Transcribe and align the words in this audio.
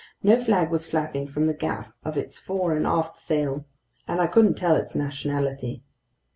No 0.23 0.43
flag 0.43 0.71
was 0.71 0.87
flapping 0.87 1.27
from 1.27 1.45
the 1.45 1.53
gaff 1.53 1.93
of 2.03 2.17
its 2.17 2.39
fore 2.39 2.75
and 2.75 2.87
aft 2.87 3.17
sail, 3.17 3.67
and 4.07 4.19
I 4.19 4.25
couldn't 4.25 4.55
tell 4.55 4.75
its 4.75 4.95
nationality. 4.95 5.83